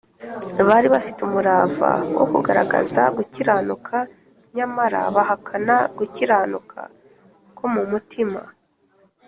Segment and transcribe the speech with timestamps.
[0.67, 3.97] Bari bafite umurava wo kugaragaza gukiranuka,
[4.55, 6.79] nyamara bahakana gukiranuka
[7.57, 8.41] ko mu mutima.